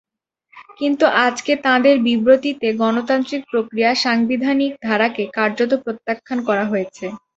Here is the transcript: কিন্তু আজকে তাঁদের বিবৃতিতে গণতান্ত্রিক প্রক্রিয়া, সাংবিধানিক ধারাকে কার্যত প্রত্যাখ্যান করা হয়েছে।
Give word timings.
কিন্তু 0.79 1.05
আজকে 1.25 1.53
তাঁদের 1.65 1.95
বিবৃতিতে 2.07 2.67
গণতান্ত্রিক 2.81 3.41
প্রক্রিয়া, 3.51 3.89
সাংবিধানিক 4.03 4.71
ধারাকে 4.83 5.23
কার্যত 5.37 5.71
প্রত্যাখ্যান 5.83 6.39
করা 6.47 6.65
হয়েছে। 6.67 7.05